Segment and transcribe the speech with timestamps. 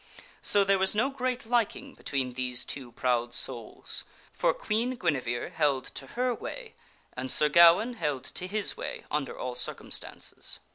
[0.41, 5.85] So there was no great liking between these two proud souls, for Queen Guinevere held
[5.93, 6.73] to her way
[7.15, 10.59] and Sir Gawaine held to his way under all circumstances.